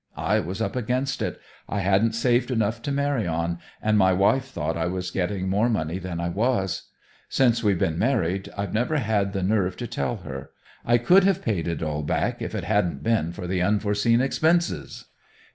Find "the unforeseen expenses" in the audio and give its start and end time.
13.45-15.05